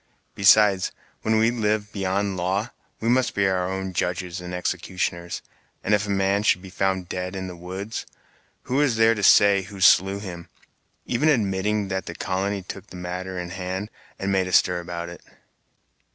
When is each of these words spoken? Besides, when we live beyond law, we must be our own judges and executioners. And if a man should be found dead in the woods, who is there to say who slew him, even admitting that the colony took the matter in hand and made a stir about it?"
Besides, 0.33 0.91
when 1.21 1.37
we 1.37 1.51
live 1.51 1.91
beyond 1.93 2.35
law, 2.35 2.71
we 2.99 3.07
must 3.07 3.35
be 3.35 3.45
our 3.45 3.69
own 3.69 3.93
judges 3.93 4.41
and 4.41 4.51
executioners. 4.51 5.43
And 5.83 5.93
if 5.93 6.07
a 6.07 6.09
man 6.09 6.41
should 6.41 6.63
be 6.63 6.71
found 6.71 7.07
dead 7.07 7.35
in 7.35 7.45
the 7.45 7.55
woods, 7.55 8.07
who 8.63 8.81
is 8.81 8.95
there 8.95 9.13
to 9.13 9.21
say 9.21 9.61
who 9.61 9.79
slew 9.79 10.17
him, 10.17 10.49
even 11.05 11.29
admitting 11.29 11.89
that 11.89 12.07
the 12.07 12.15
colony 12.15 12.63
took 12.63 12.87
the 12.87 12.95
matter 12.95 13.37
in 13.37 13.51
hand 13.51 13.91
and 14.17 14.31
made 14.31 14.47
a 14.47 14.51
stir 14.51 14.79
about 14.79 15.07
it?" 15.07 15.21